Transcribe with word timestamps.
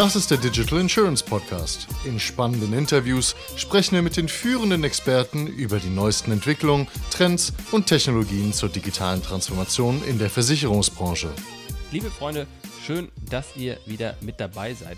Das 0.00 0.16
ist 0.16 0.30
der 0.30 0.38
Digital 0.38 0.80
Insurance 0.80 1.22
Podcast. 1.22 1.86
In 2.06 2.18
spannenden 2.18 2.72
Interviews 2.72 3.36
sprechen 3.56 3.96
wir 3.96 4.00
mit 4.00 4.16
den 4.16 4.28
führenden 4.28 4.82
Experten 4.82 5.46
über 5.46 5.78
die 5.78 5.90
neuesten 5.90 6.32
Entwicklungen, 6.32 6.88
Trends 7.10 7.52
und 7.70 7.86
Technologien 7.86 8.54
zur 8.54 8.70
digitalen 8.70 9.22
Transformation 9.22 10.02
in 10.04 10.18
der 10.18 10.30
Versicherungsbranche. 10.30 11.30
Liebe 11.92 12.08
Freunde, 12.08 12.46
schön, 12.82 13.12
dass 13.28 13.54
ihr 13.58 13.76
wieder 13.84 14.16
mit 14.22 14.40
dabei 14.40 14.72
seid. 14.72 14.96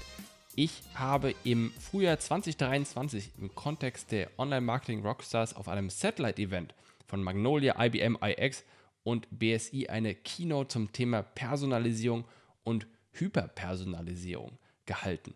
Ich 0.55 0.71
habe 0.95 1.34
im 1.43 1.73
Frühjahr 1.80 2.21
2023 2.21 3.32
im 3.41 3.53
Kontext 3.57 4.12
der 4.12 4.30
Online-Marketing 4.39 5.05
Rockstars 5.05 5.57
auf 5.57 5.66
einem 5.66 5.91
Satellite-Event 5.91 6.77
von 7.09 7.25
Magnolia, 7.25 7.75
IBM, 7.84 8.19
iX 8.23 8.62
und 9.03 9.27
BSI 9.37 9.89
eine 9.89 10.14
Keynote 10.14 10.69
zum 10.69 10.93
Thema 10.93 11.25
Personalisierung 11.25 12.25
und 12.63 12.87
Hyperpersonalisierung 13.11 14.59
gehalten. 14.93 15.35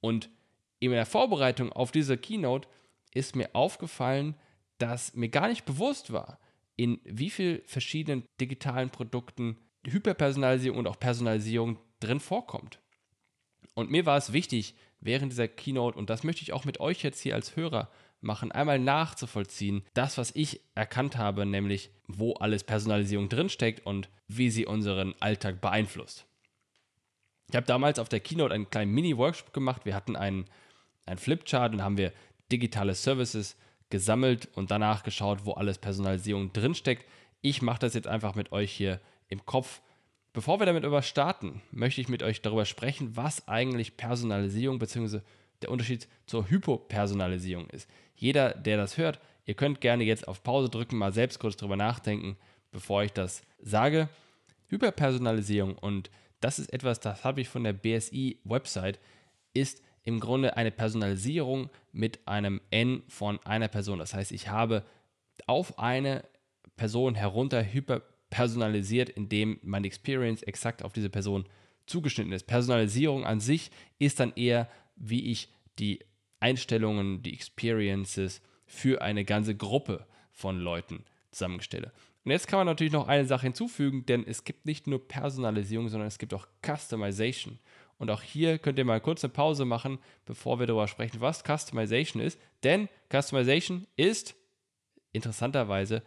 Und 0.00 0.30
in 0.78 0.92
der 0.92 1.06
Vorbereitung 1.06 1.72
auf 1.72 1.90
diese 1.90 2.16
Keynote 2.16 2.68
ist 3.14 3.36
mir 3.36 3.50
aufgefallen, 3.52 4.36
dass 4.78 5.14
mir 5.14 5.28
gar 5.28 5.48
nicht 5.48 5.64
bewusst 5.64 6.12
war, 6.12 6.38
in 6.76 7.00
wie 7.04 7.30
vielen 7.30 7.62
verschiedenen 7.66 8.24
digitalen 8.40 8.90
Produkten 8.90 9.58
Hyperpersonalisierung 9.84 10.78
und 10.78 10.86
auch 10.86 10.98
Personalisierung 10.98 11.78
drin 12.00 12.20
vorkommt. 12.20 12.80
Und 13.74 13.90
mir 13.90 14.06
war 14.06 14.16
es 14.16 14.32
wichtig, 14.32 14.74
während 15.00 15.32
dieser 15.32 15.48
Keynote, 15.48 15.98
und 15.98 16.10
das 16.10 16.22
möchte 16.22 16.42
ich 16.42 16.52
auch 16.52 16.64
mit 16.64 16.78
euch 16.80 17.02
jetzt 17.02 17.20
hier 17.20 17.34
als 17.34 17.56
Hörer 17.56 17.90
machen, 18.20 18.52
einmal 18.52 18.78
nachzuvollziehen, 18.78 19.82
das, 19.94 20.16
was 20.18 20.30
ich 20.36 20.60
erkannt 20.74 21.16
habe, 21.16 21.44
nämlich 21.44 21.90
wo 22.06 22.34
alles 22.34 22.62
Personalisierung 22.62 23.28
drinsteckt 23.28 23.84
und 23.84 24.08
wie 24.28 24.50
sie 24.50 24.66
unseren 24.66 25.14
Alltag 25.20 25.60
beeinflusst. 25.60 26.26
Ich 27.52 27.56
habe 27.56 27.66
damals 27.66 27.98
auf 27.98 28.08
der 28.08 28.20
Keynote 28.20 28.54
einen 28.54 28.70
kleinen 28.70 28.92
Mini-Workshop 28.92 29.52
gemacht. 29.52 29.84
Wir 29.84 29.94
hatten 29.94 30.16
einen, 30.16 30.46
einen 31.04 31.18
Flipchart 31.18 31.74
und 31.74 31.82
haben 31.82 31.98
wir 31.98 32.10
digitale 32.50 32.94
Services 32.94 33.58
gesammelt 33.90 34.48
und 34.54 34.70
danach 34.70 35.02
geschaut, 35.02 35.44
wo 35.44 35.52
alles 35.52 35.76
Personalisierung 35.76 36.54
drinsteckt. 36.54 37.04
Ich 37.42 37.60
mache 37.60 37.80
das 37.80 37.92
jetzt 37.92 38.06
einfach 38.06 38.34
mit 38.34 38.52
euch 38.52 38.72
hier 38.72 39.02
im 39.28 39.44
Kopf. 39.44 39.82
Bevor 40.32 40.60
wir 40.60 40.66
damit 40.66 40.84
über 40.84 41.02
starten, 41.02 41.60
möchte 41.72 42.00
ich 42.00 42.08
mit 42.08 42.22
euch 42.22 42.40
darüber 42.40 42.64
sprechen, 42.64 43.18
was 43.18 43.46
eigentlich 43.48 43.98
Personalisierung 43.98 44.78
bzw. 44.78 45.20
der 45.60 45.70
Unterschied 45.70 46.08
zur 46.24 46.48
Hypopersonalisierung 46.48 47.68
ist. 47.68 47.86
Jeder, 48.16 48.54
der 48.54 48.78
das 48.78 48.96
hört, 48.96 49.20
ihr 49.44 49.52
könnt 49.52 49.82
gerne 49.82 50.04
jetzt 50.04 50.26
auf 50.26 50.42
Pause 50.42 50.70
drücken, 50.70 50.96
mal 50.96 51.12
selbst 51.12 51.38
kurz 51.38 51.58
darüber 51.58 51.76
nachdenken, 51.76 52.38
bevor 52.70 53.02
ich 53.02 53.12
das 53.12 53.42
sage. 53.60 54.08
Hyperpersonalisierung 54.68 55.76
und 55.76 56.08
das 56.42 56.58
ist 56.58 56.72
etwas, 56.72 57.00
das 57.00 57.24
habe 57.24 57.40
ich 57.40 57.48
von 57.48 57.64
der 57.64 57.72
BSI-Website, 57.72 58.98
ist 59.54 59.82
im 60.02 60.20
Grunde 60.20 60.56
eine 60.56 60.70
Personalisierung 60.70 61.70
mit 61.92 62.26
einem 62.26 62.60
N 62.70 63.02
von 63.08 63.38
einer 63.44 63.68
Person. 63.68 64.00
Das 64.00 64.14
heißt, 64.14 64.32
ich 64.32 64.48
habe 64.48 64.84
auf 65.46 65.78
eine 65.78 66.24
Person 66.76 67.14
herunter 67.14 67.64
hyperpersonalisiert, 67.64 69.08
indem 69.10 69.60
meine 69.62 69.86
Experience 69.86 70.42
exakt 70.42 70.82
auf 70.82 70.92
diese 70.92 71.10
Person 71.10 71.46
zugeschnitten 71.86 72.32
ist. 72.32 72.46
Personalisierung 72.46 73.24
an 73.24 73.40
sich 73.40 73.70
ist 73.98 74.18
dann 74.20 74.32
eher, 74.34 74.68
wie 74.96 75.30
ich 75.30 75.48
die 75.78 76.00
Einstellungen, 76.40 77.22
die 77.22 77.34
Experiences 77.34 78.42
für 78.66 79.02
eine 79.02 79.24
ganze 79.24 79.54
Gruppe 79.54 80.06
von 80.32 80.58
Leuten 80.58 81.04
zusammenstelle. 81.30 81.92
Und 82.24 82.30
jetzt 82.30 82.46
kann 82.46 82.58
man 82.58 82.66
natürlich 82.66 82.92
noch 82.92 83.08
eine 83.08 83.26
Sache 83.26 83.46
hinzufügen, 83.46 84.06
denn 84.06 84.24
es 84.26 84.44
gibt 84.44 84.64
nicht 84.64 84.86
nur 84.86 85.06
Personalisierung, 85.06 85.88
sondern 85.88 86.06
es 86.06 86.18
gibt 86.18 86.34
auch 86.34 86.46
Customization. 86.64 87.58
Und 87.98 88.10
auch 88.10 88.22
hier 88.22 88.58
könnt 88.58 88.78
ihr 88.78 88.84
mal 88.84 89.00
kurz 89.00 89.24
eine 89.24 89.32
Pause 89.32 89.64
machen, 89.64 89.98
bevor 90.24 90.58
wir 90.58 90.66
darüber 90.66 90.88
sprechen, 90.88 91.20
was 91.20 91.42
Customization 91.42 92.22
ist. 92.22 92.38
Denn 92.62 92.88
Customization 93.10 93.86
ist 93.96 94.34
interessanterweise, 95.12 96.02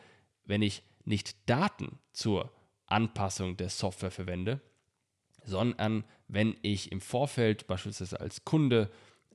wenn 0.45 0.61
ich 0.61 0.83
nicht 1.03 1.49
Daten 1.49 1.99
zur 2.11 2.51
Anpassung 2.87 3.57
der 3.57 3.69
Software 3.69 4.11
verwende, 4.11 4.61
sondern 5.43 6.03
wenn 6.27 6.55
ich 6.61 6.91
im 6.91 7.01
Vorfeld 7.01 7.67
beispielsweise 7.67 8.19
als 8.19 8.45
Kunde 8.45 8.89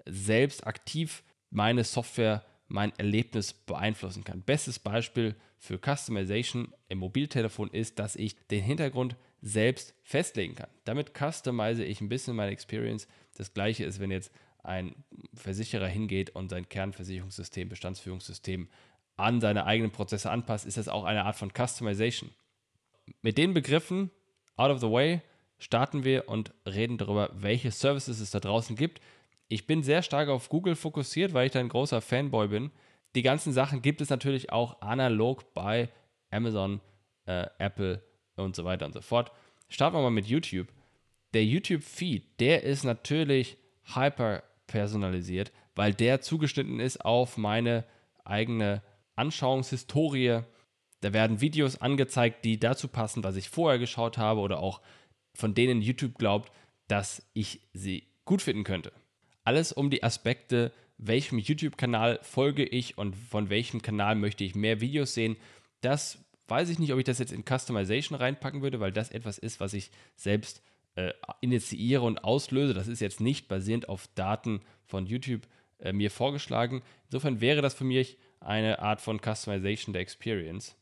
selbst 0.07 0.67
aktiv 0.67 1.23
meine 1.51 1.85
Software 1.85 2.45
mein 2.71 2.97
Erlebnis 2.99 3.53
beeinflussen 3.53 4.25
kann. 4.25 4.43
Bestes 4.43 4.79
Beispiel 4.79 5.35
für 5.59 5.79
Customization 5.79 6.73
im 6.89 6.99
Mobiltelefon 6.99 7.69
ist, 7.71 7.99
dass 7.99 8.17
ich 8.17 8.37
den 8.49 8.63
Hintergrund 8.63 9.17
selbst 9.43 9.95
festlegen 10.03 10.55
kann. 10.55 10.71
Damit 10.85 11.13
customize 11.19 11.85
ich 11.85 12.01
ein 12.01 12.09
bisschen 12.09 12.37
meine 12.37 12.53
Experience. 12.53 13.09
Das 13.37 13.53
gleiche 13.55 13.85
ist, 13.85 14.01
wenn 14.01 14.11
jetzt 14.11 14.31
ein 14.63 14.95
Versicherer 15.35 15.89
hingeht 15.89 16.31
und 16.31 16.49
sein 16.49 16.69
Kernversicherungssystem, 16.69 17.69
Bestandsführungssystem 17.69 18.69
an 19.17 19.41
seine 19.41 19.67
eigenen 19.67 19.91
Prozesse 19.91 20.31
anpasst, 20.31 20.67
ist 20.67 20.77
das 20.77 20.89
auch 20.89 21.05
eine 21.05 21.25
Art 21.25 21.37
von 21.37 21.51
Customization. 21.51 22.31
Mit 23.21 23.37
den 23.37 23.53
Begriffen 23.53 24.11
out 24.57 24.71
of 24.71 24.81
the 24.81 24.91
way 24.91 25.23
starten 25.59 26.05
wir 26.05 26.29
und 26.29 26.53
reden 26.67 26.99
darüber, 26.99 27.31
welche 27.35 27.71
Services 27.71 28.21
es 28.21 28.31
da 28.31 28.41
draußen 28.41 28.77
gibt, 28.77 29.01
ich 29.51 29.67
bin 29.67 29.83
sehr 29.83 30.03
stark 30.03 30.29
auf 30.29 30.49
Google 30.49 30.77
fokussiert, 30.77 31.35
weil 31.35 31.47
ich 31.47 31.53
da 31.53 31.59
ein 31.59 31.69
großer 31.69 32.01
Fanboy 32.01 32.49
bin. 32.49 32.71
Die 33.17 33.23
ganzen 33.23 33.53
Sachen 33.53 33.83
gibt 33.83 34.01
es 34.01 34.09
natürlich 34.09 34.53
auch 34.53 34.81
analog 34.81 35.53
bei 35.55 35.91
Amazon, 36.31 36.81
äh, 37.27 37.47
Apple 37.59 38.01
und 38.37 38.55
so 38.55 38.65
weiter 38.65 38.87
und 38.87 38.93
so 38.93 39.01
fort. 39.01 39.33
Starten 39.69 39.97
wir 39.97 40.03
mal 40.03 40.11
mit 40.11 40.27
YouTube. 40.27 40.69
Der 41.35 41.45
YouTube-Feed, 41.45 42.39
der 42.39 42.63
ist 42.63 42.85
natürlich 42.85 43.57
hyper 43.93 44.45
personalisiert, 44.69 45.51
weil 45.75 45.95
der 45.95 46.21
zugeschnitten 46.21 46.79
ist 46.79 47.05
auf 47.05 47.37
meine 47.37 47.85
eigene 48.25 48.83
Anschauungshistorie. 49.17 50.43
Da 51.01 51.13
werden 51.13 51.41
Videos 51.41 51.81
angezeigt, 51.81 52.45
die 52.45 52.61
dazu 52.61 52.87
passen, 52.87 53.25
was 53.25 53.35
ich 53.35 53.49
vorher 53.49 53.81
geschaut 53.81 54.17
habe 54.17 54.41
oder 54.41 54.61
auch 54.61 54.81
von 55.35 55.55
denen 55.55 55.83
YouTube 55.83 56.19
glaubt, 56.19 56.53
dass 56.87 57.29
ich 57.33 57.63
sie 57.73 58.07
gut 58.25 58.43
finden 58.43 58.63
könnte. 58.63 58.93
Alles 59.45 59.73
um 59.73 59.91
die 59.91 60.03
Aspekte, 60.03 60.73
welchem 60.99 61.39
YouTube-Kanal 61.39 62.21
folge 62.23 62.65
ich 62.65 62.99
und 62.99 63.17
von 63.17 63.49
welchem 63.51 63.83
Kanal 63.83 64.15
möchte 64.15 64.45
ich 64.45 64.55
mehr 64.55 64.81
Videos 64.81 65.15
sehen. 65.15 65.37
Das 65.81 66.19
weiß 66.49 66.69
ich 66.69 66.79
nicht, 66.79 66.93
ob 66.93 66.99
ich 66.99 67.05
das 67.05 67.19
jetzt 67.19 67.33
in 67.33 67.45
Customization 67.45 68.19
reinpacken 68.19 68.63
würde, 68.63 68.81
weil 68.81 68.93
das 68.93 69.11
etwas 69.11 69.39
ist, 69.39 69.61
was 69.61 69.73
ich 69.73 69.91
selbst 70.17 70.63
äh, 70.97 71.13
initiiere 71.41 72.03
und 72.03 72.25
auslöse. 72.25 72.75
Das 72.75 72.89
ist 72.89 73.01
jetzt 73.01 73.21
nicht 73.21 73.49
basierend 73.49 73.89
auf 73.89 74.09
Daten 74.15 74.61
von 74.85 75.07
YouTube 75.07 75.43
äh, 75.79 75.93
mir 75.93 76.11
vorgeschlagen. 76.11 76.83
Insofern 77.07 77.41
wäre 77.41 77.63
das 77.63 77.75
für 77.75 77.85
mich 77.85 78.19
eine 78.41 78.81
Art 78.81 79.01
von 79.01 79.21
Customization 79.21 79.93
der 79.93 80.03
Experience. 80.03 80.77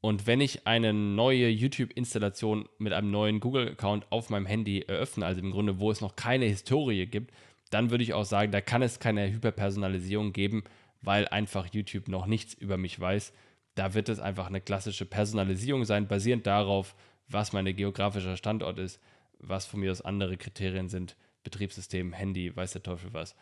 Und 0.00 0.26
wenn 0.26 0.40
ich 0.40 0.66
eine 0.66 0.92
neue 0.92 1.48
YouTube-Installation 1.48 2.68
mit 2.78 2.92
einem 2.92 3.12
neuen 3.12 3.38
Google-Account 3.38 4.10
auf 4.10 4.30
meinem 4.30 4.46
Handy 4.46 4.80
eröffne, 4.80 5.24
also 5.24 5.40
im 5.40 5.52
Grunde, 5.52 5.78
wo 5.78 5.92
es 5.92 6.00
noch 6.00 6.16
keine 6.16 6.46
Historie 6.46 7.06
gibt, 7.06 7.32
dann 7.72 7.90
würde 7.90 8.04
ich 8.04 8.12
auch 8.12 8.26
sagen, 8.26 8.52
da 8.52 8.60
kann 8.60 8.82
es 8.82 9.00
keine 9.00 9.32
Hyperpersonalisierung 9.32 10.34
geben, 10.34 10.62
weil 11.00 11.26
einfach 11.28 11.66
YouTube 11.72 12.06
noch 12.06 12.26
nichts 12.26 12.52
über 12.52 12.76
mich 12.76 13.00
weiß. 13.00 13.32
Da 13.74 13.94
wird 13.94 14.10
es 14.10 14.20
einfach 14.20 14.46
eine 14.46 14.60
klassische 14.60 15.06
Personalisierung 15.06 15.86
sein, 15.86 16.06
basierend 16.06 16.46
darauf, 16.46 16.94
was 17.28 17.54
mein 17.54 17.64
geografischer 17.74 18.36
Standort 18.36 18.78
ist, 18.78 19.00
was 19.38 19.64
von 19.64 19.80
mir 19.80 19.90
aus 19.90 20.02
andere 20.02 20.36
Kriterien 20.36 20.90
sind, 20.90 21.16
Betriebssystem, 21.44 22.12
Handy, 22.12 22.54
weiß 22.54 22.72
der 22.72 22.82
Teufel 22.82 23.14
was. 23.14 23.34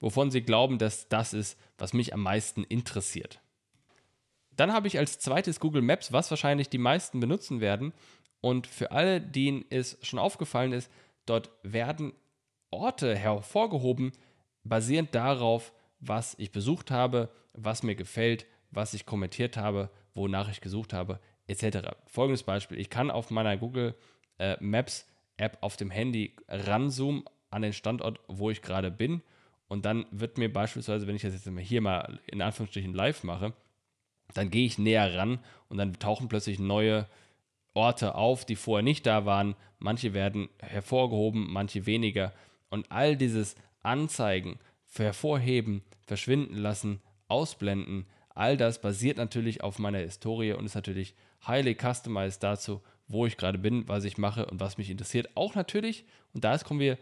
Wovon 0.00 0.32
sie 0.32 0.42
glauben, 0.42 0.78
dass 0.78 1.08
das 1.08 1.32
ist, 1.32 1.56
was 1.78 1.92
mich 1.92 2.12
am 2.12 2.22
meisten 2.22 2.64
interessiert. 2.64 3.40
Dann 4.50 4.72
habe 4.72 4.88
ich 4.88 4.98
als 4.98 5.20
zweites 5.20 5.60
Google 5.60 5.82
Maps, 5.82 6.12
was 6.12 6.28
wahrscheinlich 6.30 6.70
die 6.70 6.78
meisten 6.78 7.20
benutzen 7.20 7.60
werden. 7.60 7.92
Und 8.40 8.66
für 8.66 8.90
alle, 8.90 9.20
denen 9.20 9.64
es 9.70 9.96
schon 10.02 10.18
aufgefallen 10.18 10.72
ist, 10.72 10.90
dort 11.24 11.50
werden 11.62 12.12
Orte 12.74 13.16
hervorgehoben, 13.16 14.12
basierend 14.64 15.14
darauf, 15.14 15.72
was 16.00 16.34
ich 16.38 16.52
besucht 16.52 16.90
habe, 16.90 17.30
was 17.52 17.82
mir 17.82 17.94
gefällt, 17.94 18.46
was 18.70 18.94
ich 18.94 19.06
kommentiert 19.06 19.56
habe, 19.56 19.90
wonach 20.14 20.50
ich 20.50 20.60
gesucht 20.60 20.92
habe, 20.92 21.20
etc. 21.46 21.88
Folgendes 22.06 22.42
Beispiel: 22.42 22.78
Ich 22.78 22.90
kann 22.90 23.10
auf 23.10 23.30
meiner 23.30 23.56
Google 23.56 23.94
äh, 24.38 24.56
Maps 24.60 25.06
App 25.36 25.58
auf 25.60 25.76
dem 25.76 25.90
Handy 25.90 26.36
ranzoomen 26.48 27.24
an 27.50 27.62
den 27.62 27.72
Standort, 27.72 28.20
wo 28.28 28.50
ich 28.50 28.62
gerade 28.62 28.90
bin. 28.90 29.22
Und 29.68 29.84
dann 29.84 30.06
wird 30.10 30.38
mir 30.38 30.52
beispielsweise, 30.52 31.06
wenn 31.06 31.16
ich 31.16 31.22
das 31.22 31.34
jetzt 31.34 31.48
hier 31.66 31.80
mal 31.80 32.20
in 32.26 32.42
Anführungsstrichen 32.42 32.94
live 32.94 33.24
mache, 33.24 33.52
dann 34.34 34.50
gehe 34.50 34.66
ich 34.66 34.78
näher 34.78 35.16
ran 35.16 35.38
und 35.68 35.78
dann 35.78 35.92
tauchen 35.94 36.28
plötzlich 36.28 36.58
neue 36.58 37.06
Orte 37.74 38.14
auf, 38.14 38.44
die 38.44 38.56
vorher 38.56 38.82
nicht 38.82 39.06
da 39.06 39.26
waren. 39.26 39.56
Manche 39.78 40.14
werden 40.14 40.48
hervorgehoben, 40.60 41.52
manche 41.52 41.86
weniger. 41.86 42.32
Und 42.74 42.90
all 42.90 43.16
dieses 43.16 43.54
Anzeigen, 43.84 44.58
hervorheben, 44.96 45.84
verschwinden 46.02 46.56
lassen, 46.56 47.00
ausblenden, 47.28 48.04
all 48.30 48.56
das 48.56 48.80
basiert 48.80 49.16
natürlich 49.16 49.62
auf 49.62 49.78
meiner 49.78 49.98
Historie 49.98 50.54
und 50.54 50.64
ist 50.64 50.74
natürlich 50.74 51.14
highly 51.46 51.76
customized 51.80 52.42
dazu, 52.42 52.82
wo 53.06 53.26
ich 53.26 53.36
gerade 53.36 53.58
bin, 53.58 53.86
was 53.86 54.02
ich 54.02 54.18
mache 54.18 54.46
und 54.46 54.58
was 54.58 54.76
mich 54.76 54.90
interessiert. 54.90 55.36
Auch 55.36 55.54
natürlich, 55.54 56.04
und 56.32 56.42
da 56.42 56.58
kommen 56.58 56.80
wir 56.80 56.98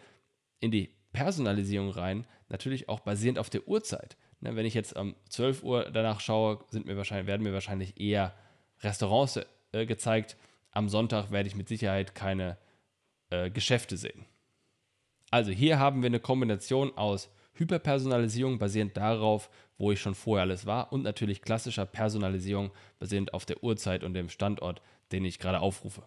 in 0.60 0.70
die 0.70 0.90
Personalisierung 1.14 1.88
rein, 1.88 2.26
natürlich 2.50 2.90
auch 2.90 3.00
basierend 3.00 3.38
auf 3.38 3.48
der 3.48 3.66
Uhrzeit. 3.66 4.18
Ne, 4.40 4.54
wenn 4.56 4.66
ich 4.66 4.74
jetzt 4.74 4.94
um 4.94 5.14
12 5.30 5.62
Uhr 5.62 5.90
danach 5.90 6.20
schaue, 6.20 6.62
sind 6.68 6.84
mir 6.84 6.98
wahrscheinlich, 6.98 7.28
werden 7.28 7.44
mir 7.44 7.54
wahrscheinlich 7.54 7.98
eher 7.98 8.34
Restaurants 8.80 9.40
äh, 9.72 9.86
gezeigt. 9.86 10.36
Am 10.70 10.90
Sonntag 10.90 11.30
werde 11.30 11.48
ich 11.48 11.56
mit 11.56 11.68
Sicherheit 11.68 12.14
keine 12.14 12.58
äh, 13.30 13.48
Geschäfte 13.48 13.96
sehen. 13.96 14.26
Also 15.32 15.50
hier 15.50 15.78
haben 15.78 16.02
wir 16.02 16.08
eine 16.08 16.20
Kombination 16.20 16.96
aus 16.96 17.30
Hyperpersonalisierung 17.54 18.58
basierend 18.58 18.98
darauf, 18.98 19.48
wo 19.78 19.90
ich 19.90 19.98
schon 19.98 20.14
vorher 20.14 20.42
alles 20.42 20.66
war 20.66 20.92
und 20.92 21.02
natürlich 21.02 21.40
klassischer 21.40 21.86
Personalisierung 21.86 22.70
basierend 22.98 23.32
auf 23.32 23.46
der 23.46 23.64
Uhrzeit 23.64 24.04
und 24.04 24.12
dem 24.12 24.28
Standort, 24.28 24.82
den 25.10 25.24
ich 25.24 25.38
gerade 25.38 25.60
aufrufe. 25.60 26.02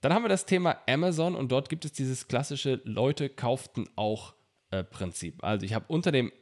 Dann 0.00 0.14
haben 0.14 0.22
wir 0.22 0.28
das 0.28 0.46
Thema 0.46 0.78
Amazon 0.88 1.34
und 1.34 1.50
dort 1.50 1.68
gibt 1.68 1.84
es 1.84 1.92
dieses 1.92 2.28
klassische 2.28 2.80
Leute 2.84 3.28
kauften 3.28 3.88
auch 3.96 4.34
äh, 4.70 4.84
Prinzip. 4.84 5.42
Also 5.42 5.66
ich 5.66 5.74
habe 5.74 5.86
unter 5.88 6.12
dem 6.12 6.32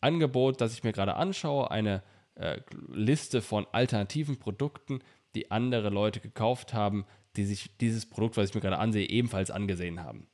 Angebot, 0.00 0.60
das 0.60 0.74
ich 0.74 0.84
mir 0.84 0.92
gerade 0.92 1.14
anschaue, 1.14 1.72
eine 1.72 2.04
äh, 2.36 2.60
Liste 2.92 3.42
von 3.42 3.66
alternativen 3.72 4.38
Produkten, 4.38 5.00
die 5.34 5.50
andere 5.50 5.90
Leute 5.90 6.20
gekauft 6.20 6.72
haben, 6.72 7.04
die 7.34 7.44
sich 7.44 7.76
dieses 7.78 8.08
Produkt, 8.08 8.36
was 8.36 8.50
ich 8.50 8.54
mir 8.54 8.60
gerade 8.60 8.78
ansehe, 8.78 9.08
ebenfalls 9.08 9.50
angesehen 9.50 10.04
haben. 10.04 10.28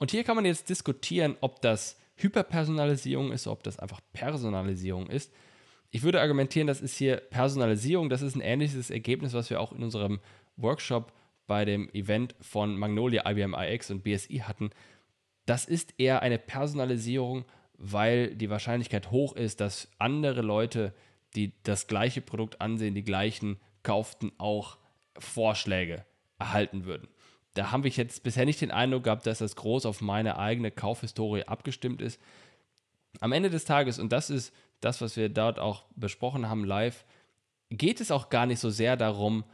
Und 0.00 0.10
hier 0.10 0.24
kann 0.24 0.34
man 0.34 0.46
jetzt 0.46 0.70
diskutieren, 0.70 1.36
ob 1.42 1.60
das 1.60 1.98
Hyperpersonalisierung 2.16 3.32
ist, 3.32 3.46
ob 3.46 3.62
das 3.62 3.78
einfach 3.78 4.00
Personalisierung 4.14 5.08
ist. 5.08 5.30
Ich 5.90 6.02
würde 6.02 6.22
argumentieren, 6.22 6.66
das 6.66 6.80
ist 6.80 6.96
hier 6.96 7.18
Personalisierung. 7.18 8.08
Das 8.08 8.22
ist 8.22 8.34
ein 8.34 8.40
ähnliches 8.40 8.88
Ergebnis, 8.88 9.34
was 9.34 9.50
wir 9.50 9.60
auch 9.60 9.72
in 9.72 9.82
unserem 9.82 10.20
Workshop 10.56 11.12
bei 11.46 11.66
dem 11.66 11.90
Event 11.90 12.34
von 12.40 12.78
Magnolia, 12.78 13.28
IBM 13.30 13.54
iX 13.54 13.90
und 13.90 14.02
BSI 14.02 14.38
hatten. 14.38 14.70
Das 15.44 15.66
ist 15.66 15.92
eher 15.98 16.22
eine 16.22 16.38
Personalisierung, 16.38 17.44
weil 17.76 18.34
die 18.34 18.48
Wahrscheinlichkeit 18.48 19.10
hoch 19.10 19.36
ist, 19.36 19.60
dass 19.60 19.90
andere 19.98 20.40
Leute, 20.40 20.94
die 21.34 21.52
das 21.62 21.88
gleiche 21.88 22.22
Produkt 22.22 22.62
ansehen, 22.62 22.94
die 22.94 23.04
gleichen 23.04 23.60
kauften, 23.82 24.32
auch 24.38 24.78
Vorschläge 25.18 26.06
erhalten 26.38 26.86
würden. 26.86 27.08
Da 27.60 27.72
habe 27.72 27.88
ich 27.88 27.98
jetzt 27.98 28.22
bisher 28.22 28.46
nicht 28.46 28.62
den 28.62 28.70
Eindruck 28.70 29.04
gehabt, 29.04 29.26
dass 29.26 29.40
das 29.40 29.54
groß 29.54 29.84
auf 29.84 30.00
meine 30.00 30.38
eigene 30.38 30.70
Kaufhistorie 30.70 31.42
abgestimmt 31.42 32.00
ist. 32.00 32.18
Am 33.20 33.32
Ende 33.32 33.50
des 33.50 33.66
Tages, 33.66 33.98
und 33.98 34.12
das 34.12 34.30
ist 34.30 34.54
das, 34.80 35.02
was 35.02 35.14
wir 35.18 35.28
dort 35.28 35.58
auch 35.58 35.84
besprochen 35.94 36.48
haben 36.48 36.64
live, 36.64 37.04
geht 37.68 38.00
es 38.00 38.10
auch 38.10 38.30
gar 38.30 38.46
nicht 38.46 38.60
so 38.60 38.70
sehr 38.70 38.96
darum, 38.96 39.44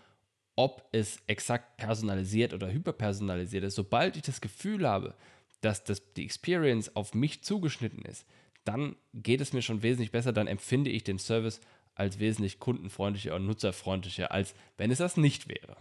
ob 0.54 0.88
es 0.92 1.18
exakt 1.26 1.78
personalisiert 1.78 2.54
oder 2.54 2.70
hyperpersonalisiert 2.70 3.64
ist. 3.64 3.74
Sobald 3.74 4.14
ich 4.14 4.22
das 4.22 4.40
Gefühl 4.40 4.86
habe, 4.86 5.16
dass 5.60 5.82
das, 5.82 6.00
die 6.12 6.24
Experience 6.24 6.94
auf 6.94 7.12
mich 7.12 7.42
zugeschnitten 7.42 8.04
ist, 8.04 8.24
dann 8.64 8.94
geht 9.14 9.40
es 9.40 9.52
mir 9.52 9.62
schon 9.62 9.82
wesentlich 9.82 10.12
besser, 10.12 10.32
dann 10.32 10.46
empfinde 10.46 10.90
ich 10.90 11.02
den 11.02 11.18
Service 11.18 11.60
als 11.96 12.20
wesentlich 12.20 12.60
kundenfreundlicher 12.60 13.34
und 13.34 13.46
nutzerfreundlicher, 13.46 14.30
als 14.30 14.54
wenn 14.76 14.92
es 14.92 14.98
das 14.98 15.16
nicht 15.16 15.48
wäre. 15.48 15.76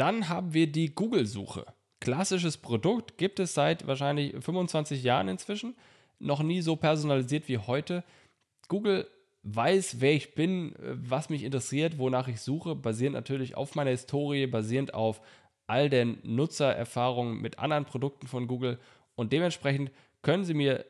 Dann 0.00 0.30
haben 0.30 0.54
wir 0.54 0.66
die 0.66 0.94
Google-Suche. 0.94 1.66
Klassisches 2.00 2.56
Produkt 2.56 3.18
gibt 3.18 3.38
es 3.38 3.52
seit 3.52 3.86
wahrscheinlich 3.86 4.32
25 4.32 5.02
Jahren 5.02 5.28
inzwischen. 5.28 5.76
Noch 6.18 6.42
nie 6.42 6.62
so 6.62 6.74
personalisiert 6.76 7.48
wie 7.48 7.58
heute. 7.58 8.02
Google 8.68 9.06
weiß, 9.42 10.00
wer 10.00 10.14
ich 10.14 10.34
bin, 10.34 10.74
was 10.78 11.28
mich 11.28 11.42
interessiert, 11.42 11.98
wonach 11.98 12.28
ich 12.28 12.40
suche, 12.40 12.74
basierend 12.74 13.14
natürlich 13.14 13.58
auf 13.58 13.74
meiner 13.74 13.90
Historie, 13.90 14.46
basierend 14.46 14.94
auf 14.94 15.20
all 15.66 15.90
den 15.90 16.18
Nutzererfahrungen 16.22 17.38
mit 17.38 17.58
anderen 17.58 17.84
Produkten 17.84 18.26
von 18.26 18.46
Google. 18.46 18.78
Und 19.16 19.34
dementsprechend 19.34 19.90
können 20.22 20.46
Sie 20.46 20.54
mir 20.54 20.86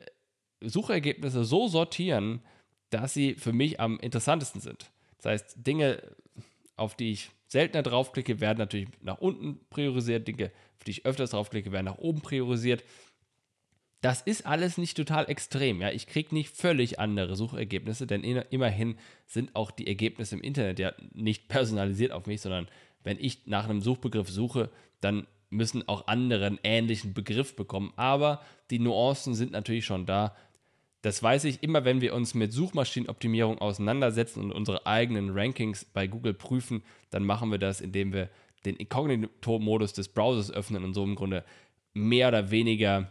Suchergebnisse 0.60 1.44
so 1.44 1.66
sortieren, 1.66 2.42
dass 2.90 3.12
sie 3.12 3.34
für 3.34 3.52
mich 3.52 3.80
am 3.80 3.98
interessantesten 3.98 4.60
sind. 4.60 4.92
Das 5.16 5.32
heißt, 5.32 5.66
Dinge, 5.66 6.00
auf 6.76 6.94
die 6.94 7.12
ich 7.12 7.30
seltener 7.46 7.82
draufklicke, 7.82 8.40
werden 8.40 8.58
natürlich 8.58 8.88
nach 9.02 9.18
unten 9.18 9.60
priorisiert. 9.70 10.26
Dinge, 10.28 10.52
auf 10.78 10.84
die 10.84 10.92
ich 10.92 11.06
öfters 11.06 11.30
draufklicke, 11.30 11.72
werden 11.72 11.86
nach 11.86 11.98
oben 11.98 12.20
priorisiert. 12.20 12.84
Das 14.00 14.22
ist 14.22 14.46
alles 14.46 14.78
nicht 14.78 14.96
total 14.96 15.28
extrem. 15.28 15.82
Ja? 15.82 15.90
Ich 15.90 16.06
kriege 16.06 16.34
nicht 16.34 16.56
völlig 16.56 16.98
andere 16.98 17.36
Suchergebnisse, 17.36 18.06
denn 18.06 18.24
immerhin 18.24 18.96
sind 19.26 19.54
auch 19.54 19.70
die 19.70 19.86
Ergebnisse 19.86 20.36
im 20.36 20.42
Internet 20.42 20.78
ja 20.78 20.92
nicht 21.12 21.48
personalisiert 21.48 22.12
auf 22.12 22.26
mich, 22.26 22.40
sondern 22.40 22.68
wenn 23.02 23.18
ich 23.18 23.46
nach 23.46 23.64
einem 23.64 23.82
Suchbegriff 23.82 24.30
suche, 24.30 24.70
dann 25.00 25.26
müssen 25.50 25.86
auch 25.88 26.06
andere 26.06 26.46
einen 26.46 26.60
ähnlichen 26.62 27.12
Begriff 27.12 27.56
bekommen. 27.56 27.92
Aber 27.96 28.40
die 28.70 28.78
Nuancen 28.78 29.34
sind 29.34 29.52
natürlich 29.52 29.84
schon 29.84 30.06
da. 30.06 30.34
Das 31.02 31.22
weiß 31.22 31.44
ich 31.44 31.62
immer, 31.62 31.84
wenn 31.84 32.00
wir 32.00 32.14
uns 32.14 32.34
mit 32.34 32.52
Suchmaschinenoptimierung 32.52 33.58
auseinandersetzen 33.58 34.42
und 34.42 34.52
unsere 34.52 34.86
eigenen 34.86 35.30
Rankings 35.30 35.84
bei 35.84 36.06
Google 36.06 36.34
prüfen, 36.34 36.82
dann 37.10 37.24
machen 37.24 37.50
wir 37.50 37.58
das, 37.58 37.80
indem 37.80 38.12
wir 38.12 38.28
den 38.66 38.76
Inkognito-Modus 38.76 39.94
des 39.94 40.08
Browsers 40.08 40.52
öffnen 40.52 40.84
und 40.84 40.92
so 40.92 41.02
im 41.02 41.14
Grunde 41.14 41.44
mehr 41.94 42.28
oder 42.28 42.50
weniger 42.50 43.10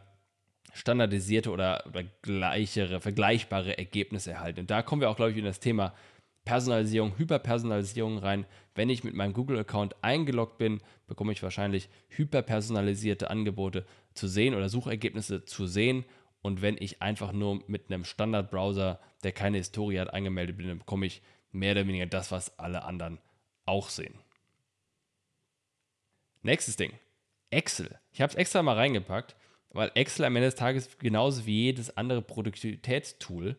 standardisierte 0.74 1.50
oder, 1.50 1.83
oder 1.88 2.03
gleichere, 2.21 3.01
vergleichbare 3.01 3.77
Ergebnisse 3.77 4.31
erhalten. 4.31 4.62
Und 4.62 4.71
da 4.71 4.83
kommen 4.83 5.01
wir 5.01 5.09
auch, 5.09 5.15
glaube 5.15 5.31
ich, 5.31 5.38
in 5.38 5.45
das 5.45 5.59
Thema 5.59 5.94
Personalisierung, 6.45 7.18
Hyperpersonalisierung 7.18 8.19
rein. 8.19 8.45
Wenn 8.75 8.89
ich 8.89 9.03
mit 9.03 9.15
meinem 9.15 9.33
Google-Account 9.33 9.95
eingeloggt 10.03 10.59
bin, 10.59 10.80
bekomme 11.07 11.31
ich 11.31 11.41
wahrscheinlich 11.41 11.89
hyperpersonalisierte 12.09 13.30
Angebote 13.31 13.86
zu 14.13 14.27
sehen 14.27 14.53
oder 14.53 14.69
Suchergebnisse 14.69 15.45
zu 15.45 15.65
sehen 15.65 16.06
und 16.41 16.62
wenn 16.62 16.77
ich 16.80 17.01
einfach 17.01 17.31
nur 17.31 17.63
mit 17.68 17.91
einem 17.91 18.06
Standard-Browser, 18.06 19.00
der 19.24 19.31
keine 19.31 19.57
Historie 19.57 20.00
hat, 20.00 20.13
angemeldet 20.13 20.57
bin, 20.57 20.68
dann 20.68 20.80
bekomme 20.80 21.06
ich 21.06 21.21
mehr 21.51 21.74
oder 21.74 21.88
weniger 21.88 22.06
das, 22.06 22.31
was 22.31 22.57
alle 22.57 22.83
anderen 22.83 23.19
auch 23.65 23.89
sehen. 23.89 24.15
Nächstes 26.41 26.77
Ding. 26.77 26.94
Excel. 27.50 28.00
Ich 28.12 28.21
habe 28.21 28.31
es 28.31 28.38
extra 28.38 28.63
mal 28.63 28.75
reingepackt, 28.75 29.36
weil 29.71 29.91
Excel 29.95 30.25
am 30.25 30.36
Ende 30.36 30.47
des 30.47 30.56
Tages 30.56 30.97
genauso 31.00 31.45
wie 31.45 31.63
jedes 31.65 31.95
andere 31.97 32.21
Produktivitätstool 32.21 33.57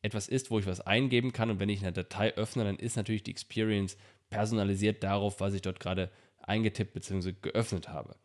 etwas 0.00 0.28
ist, 0.28 0.50
wo 0.50 0.58
ich 0.58 0.66
was 0.66 0.80
eingeben 0.80 1.32
kann 1.32 1.50
und 1.50 1.60
wenn 1.60 1.68
ich 1.68 1.82
eine 1.82 1.92
Datei 1.92 2.34
öffne, 2.34 2.64
dann 2.64 2.76
ist 2.76 2.96
natürlich 2.96 3.22
die 3.22 3.30
Experience 3.30 3.96
personalisiert 4.30 5.02
darauf, 5.02 5.40
was 5.40 5.54
ich 5.54 5.62
dort 5.62 5.78
gerade 5.78 6.10
eingetippt 6.40 6.94
bzw. 6.94 7.34
geöffnet 7.40 7.88
habe. 7.88 8.16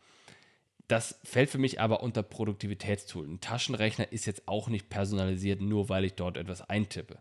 Das 0.88 1.20
fällt 1.24 1.50
für 1.50 1.58
mich 1.58 1.82
aber 1.82 2.02
unter 2.02 2.24
Produktivitätstool. 2.24 3.28
Ein 3.28 3.42
Taschenrechner 3.42 4.12
ist 4.12 4.26
jetzt 4.26 4.48
auch 4.48 4.70
nicht 4.70 4.90
personalisiert, 4.90 5.62
nur 5.62 5.90
weil 5.90 6.06
ich 6.06 6.14
dort 6.14 6.38
etwas 6.38 6.62
eintippe. 6.62 7.20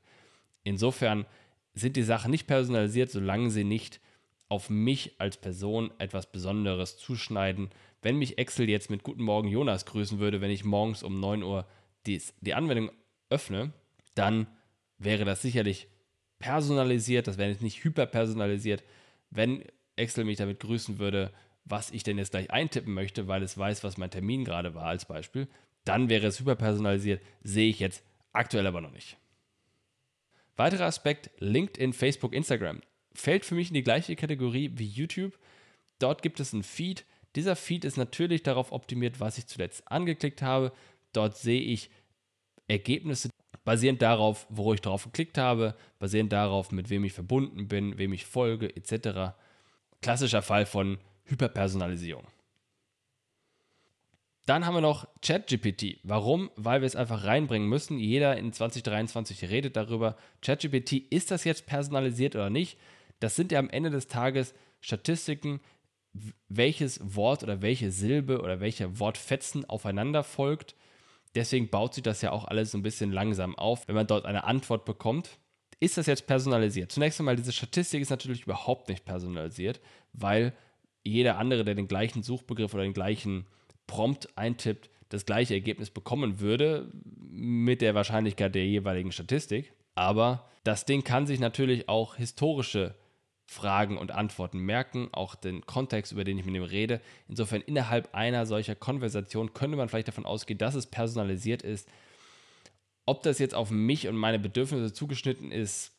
Insofern 0.63 1.27
sind 1.75 1.97
die 1.97 2.03
Sachen 2.03 2.31
nicht 2.31 2.47
personalisiert, 2.47 3.11
solange 3.11 3.51
sie 3.51 3.65
nicht 3.65 4.01
auf 4.49 4.71
mich 4.71 5.21
als 5.21 5.37
Person 5.37 5.91
etwas 5.99 6.31
Besonderes 6.31 6.97
zuschneiden. 6.97 7.71
Wenn 8.03 8.17
mich 8.17 8.39
Excel 8.39 8.69
jetzt 8.69 8.91
mit 8.91 9.03
Guten 9.03 9.23
Morgen 9.23 9.49
Jonas 9.49 9.85
grüßen 9.85 10.21
würde, 10.21 10.41
wenn 10.41 10.51
ich 10.51 10.65
morgens 10.65 11.03
um 11.03 11.19
9 11.19 11.43
Uhr 11.43 11.67
die, 12.07 12.23
die 12.41 12.55
Anwendung 12.55 12.93
öffne, 13.31 13.73
dann 14.15 14.47
wäre 14.99 15.25
das 15.25 15.43
sicherlich 15.43 15.89
personalisiert, 16.39 17.27
das 17.27 17.39
wäre 17.39 17.51
jetzt 17.51 17.63
nicht 17.63 17.83
hyperpersonalisiert. 17.83 18.85
Wenn 19.31 19.65
Excel 19.97 20.25
mich 20.25 20.37
damit 20.37 20.61
grüßen 20.61 20.99
würde, 20.99 21.33
was 21.67 21.91
ich 21.91 22.05
denn 22.05 22.17
jetzt 22.17 22.31
gleich 22.31 22.51
eintippen 22.51 22.95
möchte, 22.95 23.29
weil 23.29 23.43
es 23.43 23.59
weiß, 23.59 23.85
was 23.85 23.99
mein 23.99 24.11
Termin 24.11 24.45
gerade 24.45 24.75
war 24.75 24.87
als 24.87 25.05
Beispiel, 25.05 25.49
dann 25.85 26.09
wäre 26.09 26.27
es 26.27 26.41
hyperpersonalisiert, 26.41 27.23
sehe 27.43 27.69
ich 27.69 27.81
jetzt 27.81 28.03
aktuell 28.33 28.67
aber 28.67 28.81
noch 28.81 28.93
nicht. 28.93 29.17
Weiterer 30.57 30.87
Aspekt, 30.87 31.31
LinkedIn, 31.39 31.93
Facebook, 31.93 32.33
Instagram. 32.33 32.81
Fällt 33.13 33.45
für 33.45 33.55
mich 33.55 33.69
in 33.69 33.75
die 33.75 33.83
gleiche 33.83 34.17
Kategorie 34.17 34.71
wie 34.75 34.87
YouTube. 34.87 35.39
Dort 35.99 36.23
gibt 36.23 36.41
es 36.41 36.55
einen 36.55 36.63
Feed. 36.63 37.05
Dieser 37.35 37.57
Feed 37.57 37.85
ist 37.85 37.97
natürlich 37.97 38.43
darauf 38.43 38.73
optimiert, 38.73 39.21
was 39.21 39.39
ich 39.39 39.47
zuletzt 39.47 39.91
angeklickt 39.91 40.41
habe. 40.43 40.73
Dort 41.13 41.37
sehe 41.37 41.61
ich 41.61 41.91
Ergebnisse 42.69 43.29
basierend 43.65 44.01
darauf, 44.01 44.47
wo 44.49 44.73
ich 44.73 44.81
drauf 44.81 45.05
geklickt 45.05 45.39
habe, 45.39 45.75
basierend 45.99 46.33
darauf, 46.33 46.71
mit 46.73 46.89
wem 46.89 47.05
ich 47.05 47.13
verbunden 47.13 47.69
bin, 47.69 47.99
wem 47.99 48.13
ich 48.13 48.25
folge, 48.25 48.75
etc. 48.75 49.35
Klassischer 50.01 50.43
Fall 50.43 50.67
von 50.67 50.99
Hyperpersonalisierung. 51.27 52.27
Dann 54.47 54.65
haben 54.65 54.75
wir 54.75 54.81
noch 54.81 55.09
ChatGPT. 55.23 55.99
Warum? 56.05 56.51
Weil 56.55 56.81
wir 56.81 56.87
es 56.87 56.95
einfach 56.95 57.25
reinbringen 57.25 57.69
müssen. 57.69 57.99
Jeder 57.99 58.37
in 58.37 58.53
2023 58.53 59.51
redet 59.51 59.77
darüber. 59.77 60.17
ChatGPT, 60.41 60.93
ist 61.11 61.33
das 61.33 61.43
jetzt 61.43 61.67
personalisiert 61.67 62.37
oder 62.37 62.49
nicht? 62.49 62.79
Das 63.19 63.35
sind 63.35 63.51
ja 63.51 63.59
am 63.59 63.71
Ende 63.71 63.91
des 63.91 64.07
Tages 64.07 64.55
Statistiken, 64.81 65.61
welches 66.49 67.17
Wort 67.17 67.43
oder 67.43 67.61
welche 67.61 67.91
Silbe 67.91 68.41
oder 68.41 68.61
welcher 68.61 69.01
Wortfetzen 69.01 69.65
aufeinander 69.65 70.23
folgt. 70.23 70.77
Deswegen 71.35 71.69
baut 71.69 71.95
sich 71.95 72.05
das 72.05 72.23
ja 72.23 72.31
auch 72.31 72.45
alles 72.45 72.71
so 72.71 72.79
ein 72.79 72.83
bisschen 72.83 73.11
langsam 73.11 73.59
auf. 73.59 73.89
Wenn 73.89 73.97
man 73.97 74.07
dort 74.07 74.27
eine 74.27 74.45
Antwort 74.45 74.85
bekommt, 74.85 75.39
ist 75.81 75.99
das 75.99 76.07
jetzt 76.07 76.27
personalisiert? 76.27 76.93
Zunächst 76.93 77.19
einmal, 77.21 77.37
diese 77.37 77.53
Statistik 77.53 78.01
ist 78.01 78.11
natürlich 78.11 78.45
überhaupt 78.45 78.89
nicht 78.89 79.05
personalisiert, 79.05 79.81
weil 80.13 80.55
jeder 81.07 81.39
andere, 81.39 81.65
der 81.65 81.75
den 81.75 81.89
gleichen 81.89 82.23
Suchbegriff 82.23 82.75
oder 82.75 82.83
den 82.83 82.93
gleichen 82.93 83.47
prompt 83.87 84.37
eintippt, 84.37 84.91
das 85.09 85.25
gleiche 85.25 85.55
Ergebnis 85.55 85.91
bekommen 85.91 86.41
würde 86.41 86.91
mit 87.31 87.81
der 87.81 87.95
Wahrscheinlichkeit 87.95 88.55
der 88.55 88.67
jeweiligen 88.67 89.13
Statistik. 89.13 89.73
Aber 89.95 90.49
das 90.65 90.85
Ding 90.85 91.05
kann 91.05 91.27
sich 91.27 91.39
natürlich 91.39 91.89
auch 91.89 92.17
historische 92.17 92.95
Fragen 93.47 93.97
und 93.97 94.11
Antworten 94.11 94.59
merken, 94.59 95.09
auch 95.13 95.37
den 95.37 95.65
Kontext, 95.65 96.11
über 96.11 96.25
den 96.25 96.37
ich 96.39 96.45
mit 96.45 96.57
ihm 96.57 96.65
rede. 96.65 97.01
Insofern 97.29 97.61
innerhalb 97.61 98.13
einer 98.13 98.45
solcher 98.45 98.75
Konversation 98.75 99.55
könnte 99.55 99.77
man 99.77 99.89
vielleicht 99.89 100.09
davon 100.09 100.27
ausgehen, 100.27 100.59
dass 100.59 100.75
es 100.75 100.87
personalisiert 100.87 101.63
ist. 101.63 101.89
Ob 103.07 103.23
das 103.23 103.39
jetzt 103.39 103.55
auf 103.55 103.71
mich 103.71 104.09
und 104.09 104.17
meine 104.17 104.41
Bedürfnisse 104.41 104.93
zugeschnitten 104.93 105.53
ist, 105.53 105.93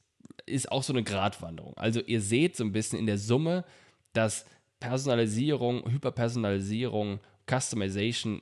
ist 0.46 0.70
auch 0.72 0.84
so 0.84 0.92
eine 0.92 1.04
Gratwanderung. 1.04 1.76
Also 1.78 2.02
ihr 2.02 2.20
seht 2.20 2.58
so 2.58 2.66
ein 2.66 2.74
bisschen 2.74 3.00
in 3.00 3.06
der 3.06 3.18
Summe, 3.18 3.64
dass 4.12 4.46
Personalisierung, 4.79 5.89
Hyperpersonalisierung, 5.89 7.19
Customization 7.50 8.41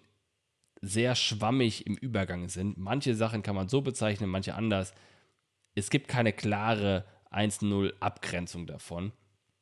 sehr 0.81 1.15
schwammig 1.15 1.87
im 1.87 1.95
Übergang 1.95 2.49
sind. 2.49 2.77
Manche 2.77 3.15
Sachen 3.15 3.41
kann 3.41 3.55
man 3.55 3.69
so 3.69 3.81
bezeichnen, 3.81 4.29
manche 4.29 4.55
anders. 4.55 4.93
Es 5.73 5.89
gibt 5.89 6.07
keine 6.07 6.33
klare 6.33 7.05
1-0 7.31 7.93
Abgrenzung 7.99 8.67
davon. 8.67 9.11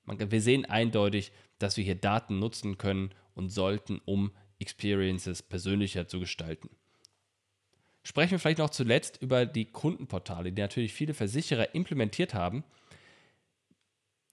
Man, 0.04 0.32
wir 0.32 0.42
sehen 0.42 0.66
eindeutig, 0.66 1.32
dass 1.60 1.78
wir 1.78 1.84
hier 1.84 1.96
Daten 1.96 2.40
nutzen 2.40 2.78
können 2.78 3.12
und 3.36 3.50
sollten, 3.50 4.02
um 4.06 4.32
Experiences 4.60 5.42
persönlicher 5.42 6.08
zu 6.08 6.20
gestalten. 6.20 6.70
Sprechen 8.04 8.32
wir 8.32 8.40
vielleicht 8.40 8.58
noch 8.58 8.70
zuletzt 8.70 9.22
über 9.22 9.46
die 9.46 9.66
Kundenportale, 9.66 10.52
die 10.52 10.62
natürlich 10.62 10.94
viele 10.94 11.14
Versicherer 11.14 11.74
implementiert 11.74 12.34
haben 12.34 12.64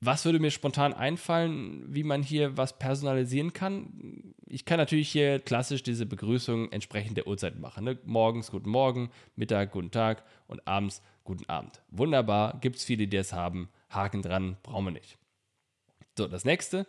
was 0.00 0.24
würde 0.24 0.38
mir 0.38 0.50
spontan 0.50 0.94
einfallen, 0.94 1.84
wie 1.88 2.04
man 2.04 2.22
hier 2.22 2.56
was 2.56 2.78
personalisieren 2.78 3.52
kann? 3.52 4.34
Ich 4.46 4.64
kann 4.64 4.78
natürlich 4.78 5.10
hier 5.10 5.38
klassisch 5.38 5.82
diese 5.82 6.06
Begrüßung 6.06 6.72
entsprechend 6.72 7.18
der 7.18 7.26
Uhrzeit 7.26 7.58
machen. 7.58 7.84
Ne? 7.84 7.98
Morgens 8.04 8.50
guten 8.50 8.70
Morgen, 8.70 9.10
Mittag 9.36 9.72
guten 9.72 9.90
Tag 9.90 10.24
und 10.46 10.66
abends 10.66 11.02
guten 11.24 11.48
Abend. 11.48 11.82
Wunderbar, 11.90 12.58
gibt 12.60 12.76
es 12.76 12.84
viele, 12.84 13.06
die 13.06 13.16
das 13.16 13.32
haben. 13.32 13.68
Haken 13.90 14.22
dran, 14.22 14.56
brauchen 14.62 14.86
wir 14.86 14.92
nicht. 14.92 15.18
So, 16.16 16.26
das 16.26 16.44
nächste, 16.44 16.86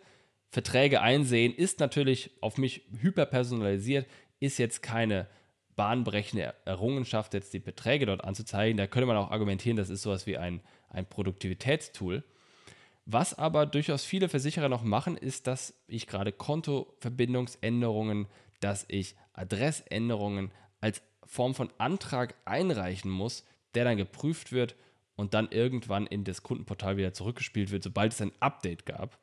Verträge 0.48 1.00
einsehen, 1.02 1.54
ist 1.54 1.80
natürlich 1.80 2.30
auf 2.40 2.56
mich 2.56 2.82
hyperpersonalisiert, 3.00 4.06
ist 4.40 4.58
jetzt 4.58 4.82
keine 4.82 5.28
bahnbrechende 5.76 6.54
Errungenschaft, 6.64 7.34
jetzt 7.34 7.52
die 7.52 7.58
Beträge 7.58 8.06
dort 8.06 8.24
anzuzeigen. 8.24 8.76
Da 8.76 8.86
könnte 8.86 9.06
man 9.06 9.16
auch 9.16 9.30
argumentieren, 9.30 9.76
das 9.76 9.90
ist 9.90 10.02
sowas 10.02 10.26
wie 10.26 10.38
ein, 10.38 10.60
ein 10.88 11.06
Produktivitätstool. 11.06 12.24
Was 13.04 13.34
aber 13.34 13.66
durchaus 13.66 14.04
viele 14.04 14.28
Versicherer 14.28 14.68
noch 14.68 14.84
machen, 14.84 15.16
ist, 15.16 15.46
dass 15.46 15.74
ich 15.88 16.06
gerade 16.06 16.32
Kontoverbindungsänderungen, 16.32 18.28
dass 18.60 18.84
ich 18.88 19.16
Adressänderungen 19.32 20.52
als 20.80 21.02
Form 21.24 21.54
von 21.54 21.70
Antrag 21.78 22.34
einreichen 22.44 23.10
muss, 23.10 23.44
der 23.74 23.84
dann 23.84 23.96
geprüft 23.96 24.52
wird 24.52 24.76
und 25.16 25.34
dann 25.34 25.48
irgendwann 25.50 26.06
in 26.06 26.24
das 26.24 26.42
Kundenportal 26.42 26.96
wieder 26.96 27.12
zurückgespielt 27.12 27.70
wird, 27.70 27.82
sobald 27.82 28.12
es 28.12 28.20
ein 28.20 28.32
Update 28.40 28.86
gab. 28.86 29.18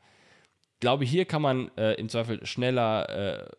Ich 0.74 0.79
glaube, 0.81 1.05
hier 1.05 1.25
kann 1.25 1.41
man 1.41 1.69
äh, 1.77 1.93
im 1.93 2.09
Zweifel 2.09 2.45
schneller, 2.45 3.09
äh, 3.09 3.50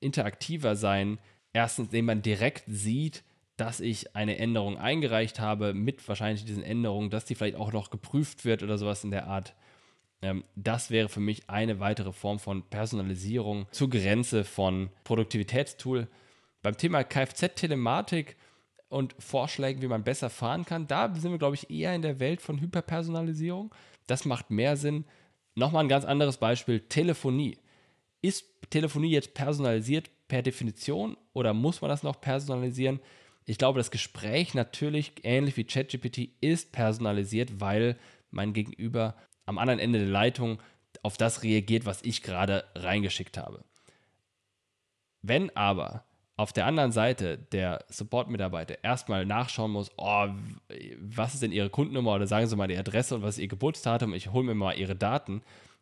interaktiver 0.00 0.76
sein. 0.76 1.18
Erstens, 1.52 1.86
indem 1.86 2.06
man 2.06 2.22
direkt 2.22 2.64
sieht, 2.66 3.24
dass 3.58 3.80
ich 3.80 4.14
eine 4.14 4.38
Änderung 4.38 4.78
eingereicht 4.78 5.40
habe, 5.40 5.74
mit 5.74 6.06
wahrscheinlich 6.08 6.44
diesen 6.44 6.62
Änderungen, 6.62 7.10
dass 7.10 7.24
die 7.24 7.34
vielleicht 7.34 7.56
auch 7.56 7.72
noch 7.72 7.90
geprüft 7.90 8.44
wird 8.44 8.62
oder 8.62 8.78
sowas 8.78 9.04
in 9.04 9.10
der 9.10 9.26
Art. 9.26 9.54
Ähm, 10.22 10.44
das 10.54 10.90
wäre 10.90 11.08
für 11.08 11.20
mich 11.20 11.50
eine 11.50 11.80
weitere 11.80 12.12
Form 12.12 12.38
von 12.38 12.62
Personalisierung 12.62 13.66
zur 13.72 13.90
Grenze 13.90 14.44
von 14.44 14.90
Produktivitätstool. 15.02 16.06
Beim 16.62 16.76
Thema 16.76 17.02
Kfz-Telematik 17.02 18.36
und 18.88 19.16
Vorschlägen, 19.18 19.82
wie 19.82 19.88
man 19.88 20.04
besser 20.04 20.30
fahren 20.30 20.64
kann, 20.64 20.86
da 20.86 21.12
sind 21.14 21.32
wir, 21.32 21.38
glaube 21.38 21.56
ich, 21.56 21.68
eher 21.68 21.94
in 21.94 22.02
der 22.02 22.20
Welt 22.20 22.40
von 22.40 22.60
Hyperpersonalisierung. 22.60 23.74
Das 24.06 24.24
macht 24.24 24.50
mehr 24.50 24.76
Sinn. 24.76 25.04
Nochmal 25.56 25.84
ein 25.84 25.88
ganz 25.88 26.04
anderes 26.04 26.36
Beispiel: 26.36 26.78
Telefonie. 26.78 27.58
Ist 28.22 28.44
Telefonie 28.70 29.10
jetzt 29.10 29.34
personalisiert 29.34 30.10
per 30.28 30.42
Definition 30.42 31.16
oder 31.32 31.54
muss 31.54 31.80
man 31.80 31.88
das 31.88 32.04
noch 32.04 32.20
personalisieren? 32.20 33.00
Ich 33.48 33.56
glaube, 33.56 33.78
das 33.78 33.90
Gespräch 33.90 34.52
natürlich, 34.52 35.12
ähnlich 35.22 35.56
wie 35.56 35.64
ChatGPT, 35.64 36.32
ist 36.42 36.70
personalisiert, 36.70 37.62
weil 37.62 37.96
mein 38.30 38.52
Gegenüber 38.52 39.14
am 39.46 39.56
anderen 39.56 39.80
Ende 39.80 40.00
der 40.00 40.08
Leitung 40.08 40.60
auf 41.02 41.16
das 41.16 41.42
reagiert, 41.42 41.86
was 41.86 42.02
ich 42.02 42.22
gerade 42.22 42.64
reingeschickt 42.74 43.38
habe. 43.38 43.64
Wenn 45.22 45.48
aber 45.56 46.04
auf 46.36 46.52
der 46.52 46.66
anderen 46.66 46.92
Seite 46.92 47.38
der 47.38 47.86
Support-Mitarbeiter 47.88 48.84
erstmal 48.84 49.24
nachschauen 49.24 49.70
muss, 49.70 49.90
oh, 49.96 50.26
was 50.98 51.32
ist 51.32 51.42
denn 51.42 51.50
Ihre 51.50 51.70
Kundennummer 51.70 52.16
oder 52.16 52.26
sagen 52.26 52.46
Sie 52.46 52.54
mal 52.54 52.68
die 52.68 52.76
Adresse 52.76 53.14
und 53.14 53.22
was 53.22 53.38
ist 53.38 53.42
Ihr 53.42 53.48
Geburtsdatum, 53.48 54.12
ich 54.12 54.30
hole 54.30 54.44
mir 54.44 54.54
mal 54.54 54.76
Ihre 54.76 54.94
Daten, 54.94 55.40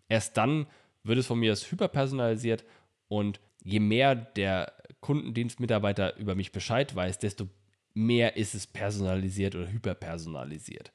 erst 0.09 0.37
dann 0.37 0.69
wird 1.03 1.19
es 1.19 1.27
von 1.27 1.41
mir 1.41 1.57
hyperpersonalisiert 1.57 2.65
und 3.09 3.41
je 3.65 3.81
mehr 3.81 4.15
der 4.15 4.73
Kundendienstmitarbeiter 5.07 6.17
über 6.17 6.35
mich 6.35 6.51
Bescheid 6.51 6.97
weiß, 6.97 7.21
desto 7.21 7.49
mehr 7.95 8.37
ist 8.37 8.57
es 8.57 8.67
personalisiert 8.67 9.55
oder 9.55 9.71
hyperpersonalisiert. 9.71 10.91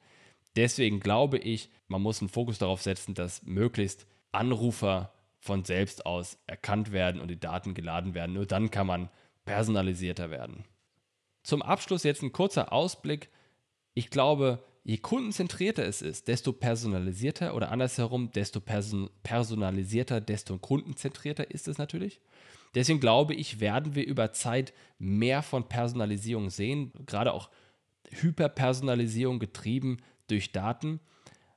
Deswegen 0.54 1.00
glaube 1.00 1.38
ich, 1.38 1.70
man 1.88 2.02
muss 2.02 2.20
einen 2.20 2.28
Fokus 2.28 2.58
darauf 2.58 2.82
setzen, 2.82 3.14
dass 3.14 3.42
möglichst 3.44 4.06
Anrufer 4.30 5.14
von 5.38 5.64
selbst 5.64 6.04
aus 6.04 6.36
erkannt 6.46 6.92
werden 6.92 7.22
und 7.22 7.28
die 7.28 7.40
Daten 7.40 7.72
geladen 7.72 8.12
werden. 8.12 8.34
Nur 8.34 8.44
dann 8.44 8.70
kann 8.70 8.86
man 8.86 9.08
personalisierter 9.46 10.30
werden. 10.30 10.66
Zum 11.42 11.62
Abschluss 11.62 12.02
jetzt 12.02 12.22
ein 12.22 12.32
kurzer 12.32 12.70
Ausblick. 12.70 13.30
Ich 13.94 14.10
glaube, 14.10 14.62
je 14.84 14.98
kundenzentrierter 14.98 15.86
es 15.86 16.02
ist, 16.02 16.28
desto 16.28 16.52
personalisierter 16.52 17.54
oder 17.54 17.70
andersherum, 17.70 18.30
desto 18.30 18.60
person 18.60 19.08
personalisierter, 19.22 20.20
desto 20.20 20.58
kundenzentrierter 20.58 21.50
ist 21.50 21.66
es 21.66 21.78
natürlich. 21.78 22.20
Deswegen 22.74 23.00
glaube 23.00 23.34
ich, 23.34 23.60
werden 23.60 23.94
wir 23.94 24.06
über 24.06 24.32
Zeit 24.32 24.72
mehr 24.98 25.42
von 25.42 25.68
Personalisierung 25.68 26.50
sehen, 26.50 26.92
gerade 27.06 27.32
auch 27.32 27.50
Hyperpersonalisierung 28.10 29.38
getrieben 29.38 29.98
durch 30.28 30.52
Daten. 30.52 31.00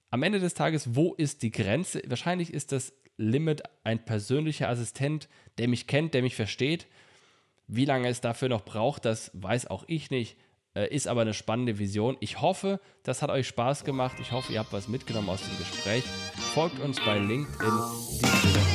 Am 0.09 0.23
Ende 0.23 0.39
des 0.39 0.53
Tages, 0.53 0.95
wo 0.95 1.13
ist 1.13 1.41
die 1.41 1.51
Grenze? 1.51 2.01
Wahrscheinlich 2.07 2.53
ist 2.53 2.71
das 2.71 2.93
Limit 3.17 3.63
ein 3.83 4.03
persönlicher 4.03 4.69
Assistent, 4.69 5.29
der 5.57 5.67
mich 5.67 5.87
kennt, 5.87 6.13
der 6.13 6.21
mich 6.21 6.35
versteht. 6.35 6.87
Wie 7.67 7.85
lange 7.85 8.09
es 8.09 8.21
dafür 8.21 8.49
noch 8.49 8.65
braucht, 8.65 9.05
das 9.05 9.31
weiß 9.33 9.67
auch 9.67 9.85
ich 9.87 10.11
nicht. 10.11 10.37
Äh, 10.75 10.93
ist 10.93 11.07
aber 11.07 11.21
eine 11.21 11.33
spannende 11.33 11.79
Vision. 11.79 12.17
Ich 12.19 12.41
hoffe, 12.41 12.81
das 13.03 13.21
hat 13.21 13.29
euch 13.29 13.47
Spaß 13.47 13.85
gemacht. 13.85 14.17
Ich 14.19 14.31
hoffe, 14.31 14.51
ihr 14.53 14.59
habt 14.59 14.73
was 14.73 14.87
mitgenommen 14.87 15.29
aus 15.29 15.41
dem 15.41 15.57
Gespräch. 15.57 16.03
Folgt 16.53 16.79
uns 16.79 16.99
bei 17.03 17.17
LinkedIn. 17.17 18.74